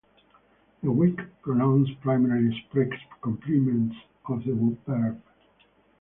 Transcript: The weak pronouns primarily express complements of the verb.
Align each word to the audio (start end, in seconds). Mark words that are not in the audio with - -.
The 0.81 0.91
weak 0.91 1.19
pronouns 1.43 1.87
primarily 2.01 2.57
express 2.57 2.89
complements 3.21 3.95
of 4.27 4.43
the 4.45 4.75
verb. 4.87 5.21